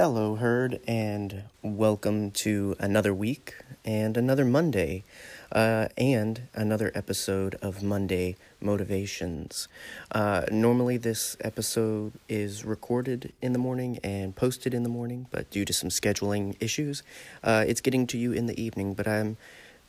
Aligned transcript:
Hello, 0.00 0.36
Herd, 0.36 0.78
and 0.86 1.42
welcome 1.60 2.30
to 2.30 2.76
another 2.78 3.12
week 3.12 3.56
and 3.84 4.16
another 4.16 4.44
Monday, 4.44 5.02
uh, 5.50 5.88
and 5.98 6.42
another 6.54 6.92
episode 6.94 7.56
of 7.56 7.82
Monday 7.82 8.36
Motivations. 8.60 9.66
Uh, 10.12 10.42
normally, 10.52 10.98
this 10.98 11.36
episode 11.40 12.12
is 12.28 12.64
recorded 12.64 13.32
in 13.42 13.52
the 13.52 13.58
morning 13.58 13.98
and 14.04 14.36
posted 14.36 14.72
in 14.72 14.84
the 14.84 14.88
morning, 14.88 15.26
but 15.32 15.50
due 15.50 15.64
to 15.64 15.72
some 15.72 15.88
scheduling 15.88 16.54
issues, 16.60 17.02
uh, 17.42 17.64
it's 17.66 17.80
getting 17.80 18.06
to 18.06 18.16
you 18.16 18.30
in 18.30 18.46
the 18.46 18.62
evening. 18.62 18.94
But 18.94 19.08
I'm 19.08 19.36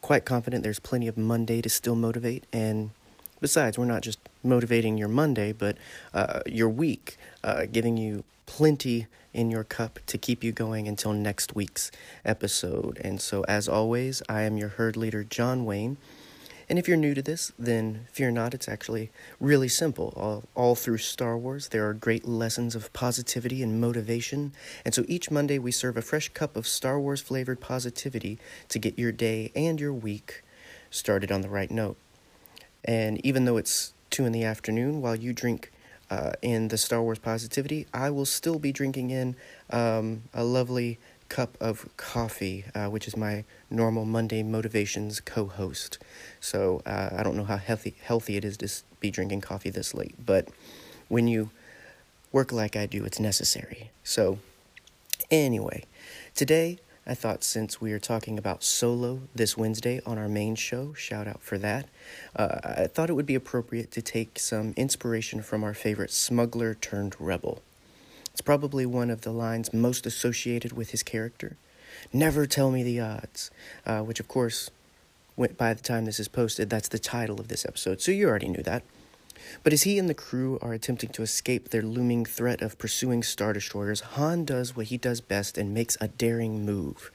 quite 0.00 0.24
confident 0.24 0.62
there's 0.62 0.80
plenty 0.80 1.08
of 1.08 1.18
Monday 1.18 1.60
to 1.60 1.68
still 1.68 1.96
motivate, 1.96 2.44
and 2.50 2.92
besides, 3.40 3.78
we're 3.78 3.84
not 3.84 4.02
just 4.02 4.18
motivating 4.42 4.98
your 4.98 5.08
Monday, 5.08 5.52
but 5.52 5.76
uh, 6.14 6.40
your 6.46 6.68
week, 6.68 7.16
uh, 7.44 7.66
giving 7.70 7.96
you 7.96 8.24
plenty 8.46 9.06
in 9.32 9.50
your 9.50 9.64
cup 9.64 9.98
to 10.06 10.18
keep 10.18 10.42
you 10.42 10.52
going 10.52 10.88
until 10.88 11.12
next 11.12 11.54
week's 11.54 11.90
episode. 12.24 12.98
And 13.04 13.20
so, 13.20 13.44
as 13.44 13.68
always, 13.68 14.22
I 14.28 14.42
am 14.42 14.56
your 14.56 14.70
herd 14.70 14.96
leader, 14.96 15.22
John 15.22 15.64
Wayne. 15.64 15.98
And 16.68 16.78
if 16.78 16.86
you're 16.86 16.98
new 16.98 17.14
to 17.14 17.22
this, 17.22 17.52
then 17.58 18.06
fear 18.12 18.30
not, 18.30 18.52
it's 18.52 18.68
actually 18.68 19.10
really 19.40 19.68
simple. 19.68 20.12
All, 20.16 20.44
all 20.54 20.74
through 20.74 20.98
Star 20.98 21.38
Wars, 21.38 21.68
there 21.68 21.88
are 21.88 21.94
great 21.94 22.28
lessons 22.28 22.74
of 22.74 22.92
positivity 22.92 23.62
and 23.62 23.80
motivation. 23.80 24.52
And 24.84 24.92
so 24.92 25.04
each 25.08 25.30
Monday, 25.30 25.58
we 25.58 25.72
serve 25.72 25.96
a 25.96 26.02
fresh 26.02 26.28
cup 26.30 26.56
of 26.56 26.66
Star 26.66 27.00
Wars 27.00 27.22
flavored 27.22 27.60
positivity 27.60 28.38
to 28.68 28.78
get 28.78 28.98
your 28.98 29.12
day 29.12 29.50
and 29.56 29.80
your 29.80 29.94
week 29.94 30.42
started 30.90 31.32
on 31.32 31.40
the 31.40 31.48
right 31.48 31.70
note. 31.70 31.96
And 32.88 33.24
even 33.24 33.44
though 33.44 33.58
it's 33.58 33.92
two 34.08 34.24
in 34.24 34.32
the 34.32 34.44
afternoon, 34.44 35.02
while 35.02 35.14
you 35.14 35.34
drink 35.34 35.70
uh, 36.10 36.32
in 36.40 36.68
the 36.68 36.78
Star 36.78 37.02
Wars 37.02 37.18
positivity, 37.18 37.86
I 37.92 38.08
will 38.08 38.24
still 38.24 38.58
be 38.58 38.72
drinking 38.72 39.10
in 39.10 39.36
um, 39.68 40.22
a 40.32 40.42
lovely 40.42 40.98
cup 41.28 41.58
of 41.60 41.86
coffee, 41.98 42.64
uh, 42.74 42.86
which 42.86 43.06
is 43.06 43.14
my 43.14 43.44
normal 43.68 44.06
Monday 44.06 44.42
motivations 44.42 45.20
co-host. 45.20 45.98
So 46.40 46.80
uh, 46.86 47.10
I 47.18 47.22
don't 47.22 47.36
know 47.36 47.44
how 47.44 47.58
healthy 47.58 47.94
healthy 48.02 48.38
it 48.38 48.44
is 48.46 48.56
to 48.56 48.70
be 49.00 49.10
drinking 49.10 49.42
coffee 49.42 49.68
this 49.68 49.92
late, 49.92 50.14
but 50.24 50.48
when 51.08 51.28
you 51.28 51.50
work 52.32 52.52
like 52.52 52.74
I 52.74 52.86
do, 52.86 53.04
it's 53.04 53.20
necessary. 53.20 53.90
So 54.02 54.38
anyway, 55.30 55.84
today 56.34 56.78
I 57.10 57.14
thought 57.14 57.42
since 57.42 57.80
we 57.80 57.92
are 57.92 57.98
talking 57.98 58.36
about 58.36 58.62
solo 58.62 59.22
this 59.34 59.56
Wednesday 59.56 60.02
on 60.04 60.18
our 60.18 60.28
main 60.28 60.56
show, 60.56 60.92
shout 60.92 61.26
out 61.26 61.40
for 61.40 61.56
that, 61.56 61.86
uh, 62.36 62.58
I 62.62 62.86
thought 62.86 63.08
it 63.08 63.14
would 63.14 63.24
be 63.24 63.34
appropriate 63.34 63.90
to 63.92 64.02
take 64.02 64.38
some 64.38 64.74
inspiration 64.76 65.40
from 65.40 65.64
our 65.64 65.72
favorite 65.72 66.10
smuggler 66.10 66.74
turned 66.74 67.16
rebel. 67.18 67.62
It's 68.30 68.42
probably 68.42 68.84
one 68.84 69.08
of 69.08 69.22
the 69.22 69.32
lines 69.32 69.72
most 69.72 70.04
associated 70.04 70.74
with 70.74 70.90
his 70.90 71.02
character. 71.02 71.56
Never 72.12 72.44
tell 72.44 72.70
me 72.70 72.82
the 72.82 73.00
odds, 73.00 73.50
uh, 73.86 74.00
which 74.02 74.20
of 74.20 74.28
course, 74.28 74.70
by 75.56 75.72
the 75.72 75.82
time 75.82 76.04
this 76.04 76.20
is 76.20 76.28
posted, 76.28 76.68
that's 76.68 76.88
the 76.88 76.98
title 76.98 77.40
of 77.40 77.48
this 77.48 77.64
episode, 77.64 78.02
so 78.02 78.12
you 78.12 78.28
already 78.28 78.48
knew 78.48 78.62
that. 78.64 78.82
But 79.62 79.72
as 79.72 79.82
he 79.82 79.98
and 79.98 80.08
the 80.08 80.14
crew 80.14 80.58
are 80.60 80.72
attempting 80.72 81.10
to 81.10 81.22
escape 81.22 81.68
their 81.68 81.82
looming 81.82 82.24
threat 82.24 82.62
of 82.62 82.78
pursuing 82.78 83.22
Star 83.22 83.52
Destroyers, 83.52 84.00
Han 84.00 84.44
does 84.44 84.76
what 84.76 84.86
he 84.86 84.96
does 84.96 85.20
best 85.20 85.58
and 85.58 85.74
makes 85.74 85.96
a 86.00 86.08
daring 86.08 86.64
move. 86.64 87.10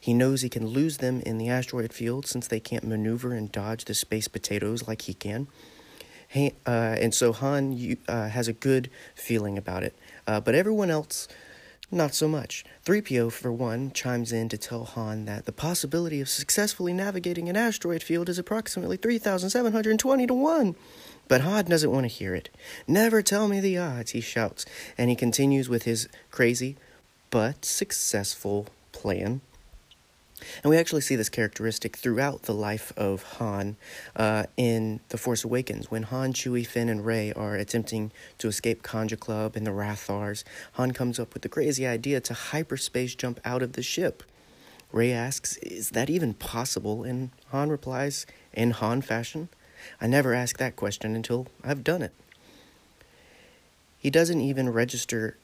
He 0.00 0.14
knows 0.14 0.42
he 0.42 0.48
can 0.48 0.66
lose 0.66 0.98
them 0.98 1.20
in 1.20 1.38
the 1.38 1.48
asteroid 1.48 1.92
field 1.92 2.26
since 2.26 2.48
they 2.48 2.60
can't 2.60 2.84
maneuver 2.84 3.32
and 3.34 3.52
dodge 3.52 3.84
the 3.84 3.94
space 3.94 4.28
potatoes 4.28 4.86
like 4.88 5.02
he 5.02 5.14
can. 5.14 5.46
He, 6.28 6.52
uh, 6.66 6.96
and 7.00 7.12
so 7.12 7.32
Han 7.32 7.96
uh, 8.06 8.28
has 8.28 8.46
a 8.46 8.52
good 8.52 8.88
feeling 9.14 9.58
about 9.58 9.82
it. 9.82 9.96
Uh, 10.26 10.40
but 10.40 10.54
everyone 10.54 10.88
else, 10.88 11.26
not 11.90 12.14
so 12.14 12.28
much. 12.28 12.64
3PO, 12.84 13.32
for 13.32 13.52
one, 13.52 13.90
chimes 13.92 14.32
in 14.32 14.48
to 14.48 14.58
tell 14.58 14.84
Han 14.84 15.24
that 15.24 15.44
the 15.44 15.52
possibility 15.52 16.20
of 16.20 16.28
successfully 16.28 16.92
navigating 16.92 17.48
an 17.48 17.56
asteroid 17.56 18.02
field 18.02 18.28
is 18.28 18.38
approximately 18.38 18.96
3,720 18.96 20.26
to 20.26 20.34
1. 20.34 20.74
But 21.28 21.40
Han 21.40 21.64
doesn't 21.64 21.90
want 21.90 22.04
to 22.04 22.08
hear 22.08 22.34
it. 22.34 22.50
Never 22.86 23.22
tell 23.22 23.48
me 23.48 23.60
the 23.60 23.78
odds, 23.78 24.12
he 24.12 24.20
shouts, 24.20 24.66
and 24.96 25.10
he 25.10 25.16
continues 25.16 25.68
with 25.68 25.84
his 25.84 26.08
crazy 26.30 26.76
but 27.30 27.64
successful 27.64 28.66
plan. 28.92 29.40
And 30.62 30.70
we 30.70 30.76
actually 30.76 31.00
see 31.00 31.16
this 31.16 31.28
characteristic 31.28 31.96
throughout 31.96 32.42
the 32.42 32.54
life 32.54 32.92
of 32.96 33.22
Han 33.38 33.76
uh, 34.16 34.44
in 34.56 35.00
The 35.08 35.18
Force 35.18 35.44
Awakens. 35.44 35.90
When 35.90 36.04
Han, 36.04 36.32
Chewie, 36.32 36.66
Finn, 36.66 36.88
and 36.88 37.04
Rey 37.04 37.32
are 37.32 37.54
attempting 37.54 38.12
to 38.38 38.48
escape 38.48 38.82
Kanjiklub 38.82 39.56
and 39.56 39.66
the 39.66 39.70
Rathars, 39.70 40.44
Han 40.72 40.92
comes 40.92 41.18
up 41.18 41.34
with 41.34 41.42
the 41.42 41.48
crazy 41.48 41.86
idea 41.86 42.20
to 42.20 42.34
hyperspace 42.34 43.14
jump 43.14 43.40
out 43.44 43.62
of 43.62 43.74
the 43.74 43.82
ship. 43.82 44.22
Rey 44.92 45.12
asks, 45.12 45.56
Is 45.58 45.90
that 45.90 46.10
even 46.10 46.34
possible? 46.34 47.04
And 47.04 47.30
Han 47.50 47.68
replies, 47.68 48.26
in 48.52 48.72
Han 48.72 49.02
fashion, 49.02 49.48
I 50.00 50.06
never 50.06 50.34
ask 50.34 50.58
that 50.58 50.76
question 50.76 51.14
until 51.14 51.46
I've 51.64 51.84
done 51.84 52.02
it. 52.02 52.12
He 53.98 54.10
doesn't 54.10 54.40
even 54.40 54.70
register 54.70 55.36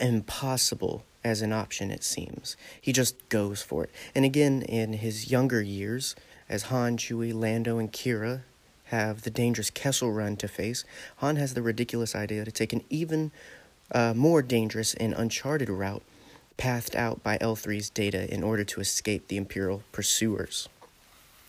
impossible 0.00 1.04
as 1.22 1.42
an 1.42 1.52
option, 1.52 1.90
it 1.90 2.02
seems. 2.04 2.56
He 2.80 2.92
just 2.92 3.28
goes 3.28 3.62
for 3.62 3.84
it. 3.84 3.90
And 4.14 4.24
again, 4.24 4.62
in 4.62 4.94
his 4.94 5.30
younger 5.30 5.60
years, 5.60 6.16
as 6.48 6.64
Han, 6.64 6.96
Chewie, 6.96 7.34
Lando, 7.34 7.78
and 7.78 7.92
Qi'ra 7.92 8.42
have 8.84 9.22
the 9.22 9.30
dangerous 9.30 9.70
Kessel 9.70 10.12
run 10.12 10.36
to 10.36 10.48
face, 10.48 10.84
Han 11.18 11.36
has 11.36 11.54
the 11.54 11.62
ridiculous 11.62 12.14
idea 12.14 12.44
to 12.44 12.50
take 12.50 12.72
an 12.72 12.82
even 12.90 13.30
uh, 13.92 14.14
more 14.14 14.42
dangerous 14.42 14.94
and 14.94 15.14
uncharted 15.14 15.68
route 15.68 16.02
pathed 16.56 16.94
out 16.94 17.22
by 17.22 17.38
L3's 17.38 17.88
data 17.88 18.32
in 18.32 18.42
order 18.42 18.64
to 18.64 18.80
escape 18.80 19.28
the 19.28 19.36
Imperial 19.36 19.82
pursuers. 19.92 20.68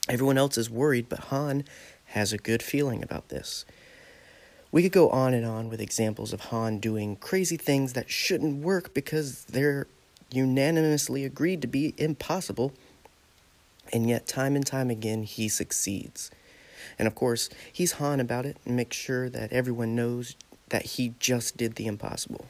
Everyone 0.08 0.38
else 0.38 0.58
is 0.58 0.70
worried, 0.70 1.10
but 1.10 1.20
Han 1.26 1.66
has 2.06 2.32
a 2.32 2.38
good 2.38 2.64
feeling 2.64 3.04
about 3.04 3.30
this. 3.30 3.66
We 4.72 4.84
could 4.84 4.94
go 4.94 5.10
on 5.10 5.34
and 5.34 5.46
on 5.46 5.70
with 5.70 5.82
examples 5.82 6.32
of 6.32 6.42
Han 6.46 6.80
doing 6.80 7.18
crazy 7.18 7.58
things 7.58 7.92
that 7.94 8.10
shouldn't 8.10 8.64
work 8.64 8.94
because 8.94 9.44
they're 9.46 9.88
unanimously 10.32 11.26
agreed 11.26 11.62
to 11.62 11.68
be 11.68 11.94
impossible, 11.98 12.72
and 13.92 14.08
yet, 14.10 14.28
time 14.28 14.56
and 14.56 14.66
time 14.66 14.90
again, 14.90 15.24
he 15.24 15.50
succeeds. 15.50 16.32
And 16.98 17.06
of 17.06 17.16
course, 17.16 17.50
he's 17.72 17.94
Han 17.94 18.22
about 18.22 18.46
it 18.46 18.58
and 18.66 18.78
makes 18.78 18.96
sure 18.96 19.30
that 19.30 19.52
everyone 19.52 19.94
knows 19.94 20.38
that 20.70 20.86
he 20.86 21.16
just 21.20 21.58
did 21.58 21.76
the 21.76 21.88
impossible. 21.88 22.46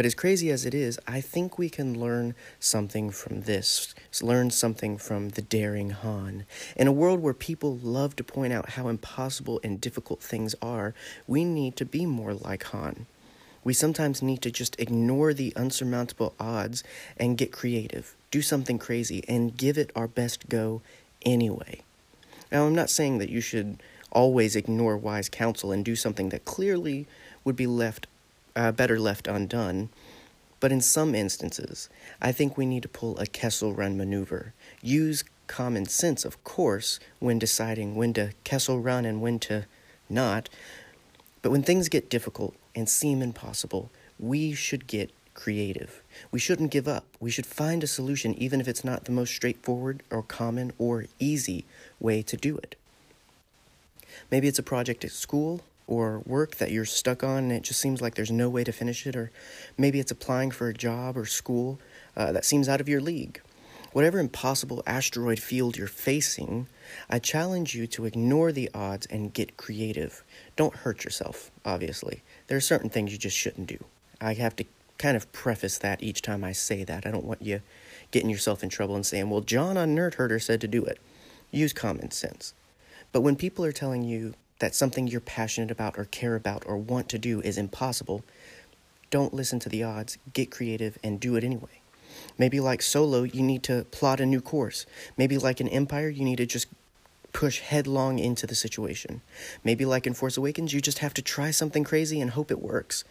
But 0.00 0.06
as 0.06 0.14
crazy 0.14 0.50
as 0.50 0.64
it 0.64 0.72
is, 0.72 0.98
I 1.06 1.20
think 1.20 1.58
we 1.58 1.68
can 1.68 2.00
learn 2.00 2.34
something 2.58 3.10
from 3.10 3.42
this, 3.42 3.94
learn 4.22 4.50
something 4.50 4.96
from 4.96 5.28
the 5.28 5.42
daring 5.42 5.90
Han. 5.90 6.46
In 6.74 6.86
a 6.86 6.90
world 6.90 7.20
where 7.20 7.34
people 7.34 7.76
love 7.76 8.16
to 8.16 8.24
point 8.24 8.54
out 8.54 8.70
how 8.70 8.88
impossible 8.88 9.60
and 9.62 9.78
difficult 9.78 10.22
things 10.22 10.54
are, 10.62 10.94
we 11.26 11.44
need 11.44 11.76
to 11.76 11.84
be 11.84 12.06
more 12.06 12.32
like 12.32 12.62
Han. 12.62 13.04
We 13.62 13.74
sometimes 13.74 14.22
need 14.22 14.40
to 14.40 14.50
just 14.50 14.74
ignore 14.80 15.34
the 15.34 15.52
unsurmountable 15.54 16.32
odds 16.40 16.82
and 17.18 17.36
get 17.36 17.52
creative, 17.52 18.16
do 18.30 18.40
something 18.40 18.78
crazy, 18.78 19.22
and 19.28 19.54
give 19.54 19.76
it 19.76 19.92
our 19.94 20.08
best 20.08 20.48
go 20.48 20.80
anyway. 21.26 21.82
Now, 22.50 22.64
I'm 22.64 22.74
not 22.74 22.88
saying 22.88 23.18
that 23.18 23.28
you 23.28 23.42
should 23.42 23.82
always 24.10 24.56
ignore 24.56 24.96
wise 24.96 25.28
counsel 25.28 25.72
and 25.72 25.84
do 25.84 25.94
something 25.94 26.30
that 26.30 26.46
clearly 26.46 27.06
would 27.44 27.54
be 27.54 27.66
left 27.66 28.06
uh, 28.56 28.72
better 28.72 28.98
left 28.98 29.26
undone. 29.26 29.88
But 30.60 30.72
in 30.72 30.80
some 30.80 31.14
instances, 31.14 31.88
I 32.20 32.32
think 32.32 32.56
we 32.56 32.66
need 32.66 32.82
to 32.82 32.88
pull 32.88 33.18
a 33.18 33.26
Kessel 33.26 33.72
Run 33.72 33.96
maneuver. 33.96 34.52
Use 34.82 35.24
common 35.46 35.86
sense, 35.86 36.24
of 36.24 36.42
course, 36.44 37.00
when 37.18 37.38
deciding 37.38 37.94
when 37.94 38.12
to 38.14 38.32
Kessel 38.44 38.78
Run 38.78 39.04
and 39.04 39.22
when 39.22 39.38
to 39.40 39.66
not. 40.08 40.48
But 41.42 41.50
when 41.50 41.62
things 41.62 41.88
get 41.88 42.10
difficult 42.10 42.54
and 42.74 42.88
seem 42.88 43.22
impossible, 43.22 43.90
we 44.18 44.52
should 44.52 44.86
get 44.86 45.10
creative. 45.32 46.02
We 46.30 46.38
shouldn't 46.38 46.70
give 46.70 46.86
up. 46.86 47.04
We 47.18 47.30
should 47.30 47.46
find 47.46 47.82
a 47.82 47.86
solution, 47.86 48.34
even 48.34 48.60
if 48.60 48.68
it's 48.68 48.84
not 48.84 49.04
the 49.04 49.12
most 49.12 49.34
straightforward 49.34 50.02
or 50.10 50.22
common 50.22 50.72
or 50.78 51.06
easy 51.18 51.64
way 51.98 52.20
to 52.22 52.36
do 52.36 52.58
it. 52.58 52.76
Maybe 54.30 54.46
it's 54.46 54.58
a 54.58 54.62
project 54.62 55.04
at 55.04 55.12
school 55.12 55.62
or 55.90 56.20
work 56.20 56.56
that 56.56 56.70
you're 56.70 56.84
stuck 56.84 57.24
on 57.24 57.38
and 57.38 57.52
it 57.52 57.62
just 57.64 57.80
seems 57.80 58.00
like 58.00 58.14
there's 58.14 58.30
no 58.30 58.48
way 58.48 58.62
to 58.62 58.72
finish 58.72 59.06
it, 59.06 59.16
or 59.16 59.30
maybe 59.76 59.98
it's 59.98 60.12
applying 60.12 60.50
for 60.50 60.68
a 60.68 60.74
job 60.74 61.16
or 61.16 61.26
school 61.26 61.80
uh, 62.16 62.30
that 62.32 62.44
seems 62.44 62.68
out 62.68 62.80
of 62.80 62.88
your 62.88 63.00
league. 63.00 63.42
Whatever 63.92 64.20
impossible 64.20 64.84
asteroid 64.86 65.40
field 65.40 65.76
you're 65.76 65.88
facing, 65.88 66.68
I 67.08 67.18
challenge 67.18 67.74
you 67.74 67.88
to 67.88 68.04
ignore 68.04 68.52
the 68.52 68.70
odds 68.72 69.06
and 69.06 69.34
get 69.34 69.56
creative. 69.56 70.22
Don't 70.54 70.76
hurt 70.76 71.02
yourself, 71.02 71.50
obviously. 71.64 72.22
There 72.46 72.56
are 72.56 72.60
certain 72.60 72.88
things 72.88 73.10
you 73.10 73.18
just 73.18 73.36
shouldn't 73.36 73.66
do. 73.66 73.82
I 74.20 74.34
have 74.34 74.54
to 74.56 74.64
kind 74.96 75.16
of 75.16 75.32
preface 75.32 75.78
that 75.78 76.04
each 76.04 76.22
time 76.22 76.44
I 76.44 76.52
say 76.52 76.84
that. 76.84 77.04
I 77.04 77.10
don't 77.10 77.24
want 77.24 77.42
you 77.42 77.62
getting 78.12 78.30
yourself 78.30 78.62
in 78.62 78.68
trouble 78.68 78.94
and 78.94 79.04
saying, 79.04 79.28
well, 79.28 79.40
John 79.40 79.76
on 79.76 79.96
Nerd 79.96 80.14
Herder 80.14 80.38
said 80.38 80.60
to 80.60 80.68
do 80.68 80.84
it. 80.84 81.00
Use 81.50 81.72
common 81.72 82.12
sense. 82.12 82.54
But 83.10 83.22
when 83.22 83.34
people 83.34 83.64
are 83.64 83.72
telling 83.72 84.04
you 84.04 84.34
that 84.60 84.74
something 84.74 85.08
you're 85.08 85.20
passionate 85.20 85.70
about 85.70 85.98
or 85.98 86.04
care 86.04 86.36
about 86.36 86.62
or 86.66 86.76
want 86.76 87.08
to 87.08 87.18
do 87.18 87.40
is 87.40 87.58
impossible, 87.58 88.24
don't 89.10 89.34
listen 89.34 89.58
to 89.58 89.68
the 89.68 89.82
odds, 89.82 90.16
get 90.32 90.50
creative, 90.50 90.96
and 91.02 91.18
do 91.18 91.34
it 91.34 91.42
anyway. 91.42 91.80
Maybe 92.38 92.60
like 92.60 92.80
Solo, 92.80 93.24
you 93.24 93.42
need 93.42 93.62
to 93.64 93.84
plot 93.90 94.20
a 94.20 94.26
new 94.26 94.40
course. 94.40 94.86
Maybe 95.16 95.36
like 95.36 95.60
an 95.60 95.68
Empire, 95.68 96.08
you 96.08 96.24
need 96.24 96.36
to 96.36 96.46
just 96.46 96.68
push 97.32 97.60
headlong 97.60 98.18
into 98.18 98.46
the 98.46 98.54
situation. 98.54 99.20
Maybe 99.64 99.84
like 99.84 100.06
in 100.06 100.14
Force 100.14 100.36
Awakens, 100.36 100.72
you 100.72 100.80
just 100.80 100.98
have 100.98 101.14
to 101.14 101.22
try 101.22 101.50
something 101.50 101.84
crazy 101.84 102.20
and 102.20 102.30
hope 102.30 102.50
it 102.50 102.60
works. 102.60 103.04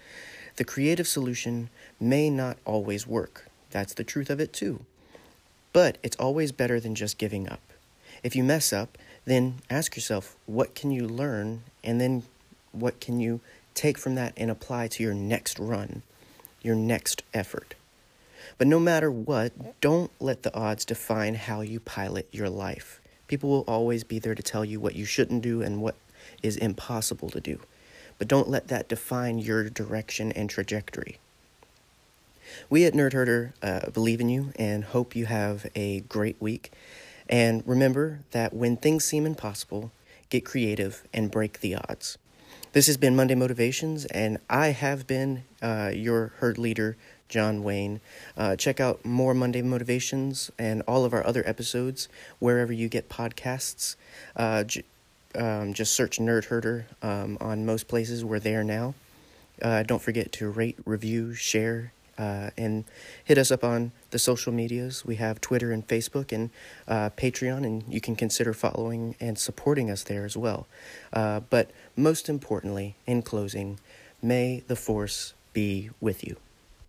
The 0.57 0.66
creative 0.66 1.07
solution 1.07 1.69
may 2.00 2.30
not 2.30 2.57
always 2.66 3.07
work. 3.07 3.48
That's 3.72 3.94
the 3.94 4.04
truth 4.04 4.30
of 4.30 4.40
it, 4.40 4.52
too. 4.52 4.86
But 5.74 5.98
it's 6.04 6.18
always 6.18 6.52
better 6.52 6.80
than 6.80 6.95
just 6.95 7.18
giving 7.18 7.48
up. 7.48 7.62
If 8.24 8.36
you 8.36 8.44
mess 8.44 8.74
up, 8.74 8.98
then 9.30 9.56
ask 9.70 9.96
yourself, 9.96 10.36
what 10.46 10.76
can 10.76 10.92
you 10.92 11.08
learn? 11.08 11.64
And 11.84 12.00
then 12.00 12.24
what 12.72 13.00
can 13.00 13.20
you 13.20 13.42
take 13.74 13.98
from 13.98 14.16
that 14.16 14.34
and 14.36 14.50
apply 14.50 14.88
to 14.88 15.04
your 15.04 15.14
next 15.14 15.60
run, 15.60 16.02
your 16.62 16.76
next 16.76 17.24
effort? 17.34 17.76
But 18.58 18.68
no 18.68 18.80
matter 18.80 19.12
what, 19.12 19.80
don't 19.81 20.12
let 20.20 20.44
the 20.44 20.54
odds 20.54 20.86
define 20.86 21.36
how 21.36 21.62
you 21.62 21.80
pilot 21.80 22.28
your 22.31 22.50
life. 22.50 23.00
People 23.28 23.50
will 23.50 23.66
always 23.68 24.04
be 24.04 24.20
there 24.20 24.36
to 24.36 24.44
tell 24.44 24.66
you 24.66 24.80
what 24.80 24.96
you 24.96 25.06
shouldn't 25.06 25.44
do 25.44 25.62
and 25.62 25.81
what 25.81 25.96
is 26.42 26.58
impossible 26.58 27.30
to 27.30 27.40
do. 27.40 27.60
But 28.18 28.28
don't 28.28 28.50
let 28.50 28.68
that 28.68 28.90
define 28.90 29.40
your 29.40 29.70
direction 29.70 30.31
and 30.31 30.50
trajectory. 30.50 31.20
We 32.70 32.86
at 32.86 32.94
Nerd 32.94 33.14
Herder 33.14 33.54
uh, 33.62 33.92
believe 33.92 34.20
in 34.20 34.30
you 34.30 34.52
and 34.58 34.84
hope 34.84 35.16
you 35.16 35.28
have 35.28 35.68
a 35.76 36.02
great 36.02 36.36
week. 36.42 36.72
And 37.30 37.64
remember 37.66 38.22
that 38.31 38.54
when 38.54 38.76
things 38.76 39.06
seem 39.06 39.26
impossible, 39.26 39.92
get 40.30 40.44
creative 40.44 41.04
and 41.14 41.30
break 41.30 41.62
the 41.62 41.76
odds. 41.76 42.18
This 42.74 42.88
has 42.88 42.98
been 42.98 43.16
Monday 43.16 43.36
Motivations, 43.36 44.06
and 44.06 44.40
I 44.50 44.68
have 44.68 45.08
been 45.08 45.44
uh, 45.62 45.92
your 45.94 46.34
herd 46.38 46.58
leader, 46.58 46.98
John 47.28 47.64
Wayne. 47.64 48.00
Uh, 48.38 48.56
check 48.56 48.80
out 48.80 49.04
more 49.06 49.34
Monday 49.34 49.62
Motivations 49.62 50.52
and 50.60 50.84
all 50.88 51.06
of 51.06 51.14
our 51.14 51.26
other 51.26 51.48
episodes 51.48 52.08
wherever 52.40 52.74
you 52.74 52.88
get 52.88 53.10
podcasts. 53.10 53.96
Uh, 54.36 54.64
j- 54.64 54.84
um, 55.36 55.74
just 55.74 55.94
search 55.94 56.20
Nerd 56.20 56.46
Herder 56.46 56.88
um, 57.02 57.38
on 57.40 57.66
most 57.66 57.88
places. 57.88 58.26
We're 58.26 58.40
there 58.40 58.64
now. 58.64 58.96
Uh, 59.62 59.84
don't 59.84 60.02
forget 60.02 60.31
to 60.34 60.50
rate, 60.50 60.78
review, 60.86 61.34
share, 61.34 61.92
uh, 62.19 62.50
and 62.57 62.83
hit 63.24 63.38
us 63.38 63.50
up 63.50 63.63
on 63.63 63.92
the 64.12 64.19
social 64.19 64.51
medias. 64.51 65.06
We 65.06 65.16
have 65.16 65.39
Twitter 65.39 65.71
and 65.71 65.88
Facebook 65.88 66.31
and 66.31 66.50
uh, 66.88 67.10
Patreon, 67.12 67.66
and 67.66 67.83
you 67.88 68.01
can 68.01 68.16
consider 68.16 68.54
following 68.54 69.16
and 69.19 69.39
supporting 69.39 69.89
us 69.89 70.04
there 70.04 70.25
as 70.25 70.36
well. 70.36 70.68
Uh, 71.13 71.39
but 71.39 71.71
most 71.95 72.27
importantly, 72.27 72.95
in 73.07 73.21
closing, 73.21 73.80
may 74.21 74.63
the 74.68 74.75
Force 74.75 75.33
be 75.54 75.89
with 76.01 76.24
you. 76.24 76.36